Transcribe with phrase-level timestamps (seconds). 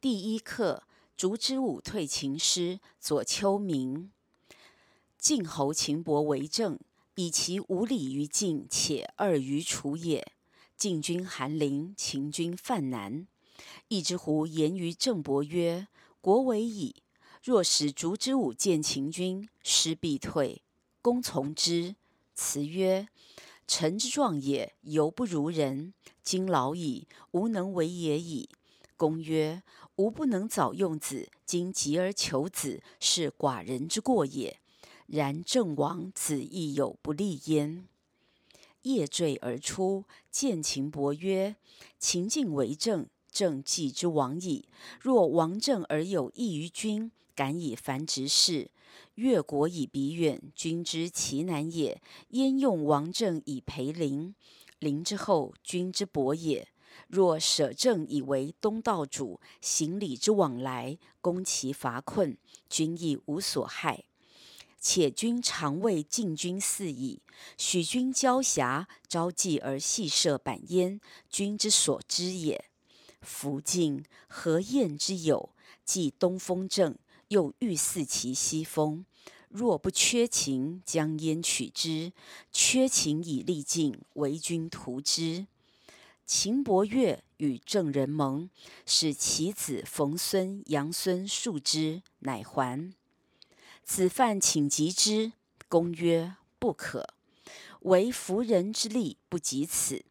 [0.00, 0.84] 第一课：
[1.16, 2.78] 烛之武退秦师。
[3.00, 4.12] 左丘明。
[5.18, 6.78] 晋侯秦伯为政，
[7.16, 10.24] 以其无礼于晋，且二于楚也。
[10.76, 13.26] 晋军韩陵，秦军犯南。
[13.88, 15.88] 一之狐言于郑伯曰
[16.22, 17.02] ：“国危矣，
[17.42, 20.62] 若使烛之武见秦军，师必退。”
[21.02, 21.96] 公从之。
[22.36, 23.08] 辞曰
[23.66, 25.92] ：“臣之壮也，犹不如人。
[26.22, 28.48] 今老矣，无能为也已。”
[28.98, 29.62] 公曰
[29.94, 34.58] ：“吾不能早用子，今急而求子，是寡人之过也。
[35.06, 37.86] 然郑王子亦有不利焉。”
[38.82, 41.54] 夜坠而出，见秦伯曰
[41.98, 44.66] ：“秦晋为政，政既之亡矣。
[45.00, 48.70] 若亡政而有益于君，敢以凡执事。
[49.14, 52.00] 越国以彼远，君知其难也。
[52.30, 54.34] 焉用亡政以培陵？
[54.80, 56.66] 陵之厚，君之薄也。”
[57.08, 62.36] 若舍政以为东道主，行礼之往来，攻其乏困，
[62.68, 64.04] 君亦无所害。
[64.80, 67.20] 且君常为晋军肆矣，
[67.56, 72.64] 许君交辖，朝祭而夕射板焉，君之所知也。
[73.20, 75.50] 夫晋何厌之有？
[75.84, 76.96] 既东风正，
[77.28, 79.04] 又欲饲其西风。
[79.48, 82.12] 若不缺秦，将焉取之？
[82.52, 85.46] 缺秦以利晋，为君图之。
[86.28, 88.50] 秦伯乐与郑人盟，
[88.84, 92.92] 使其子逢孙、杨孙述之，乃还。
[93.82, 95.32] 子犯请击之，
[95.70, 97.14] 公曰：“不可。
[97.80, 100.04] 惟夫人之利，不及此；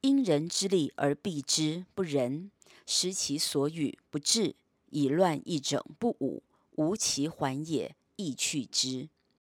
[0.00, 2.50] 因人之利而避之，不仁。
[2.84, 4.56] 失其所与，不治；
[4.90, 6.42] 以乱易整，不武。
[6.72, 9.08] 无其还也，亦去之。”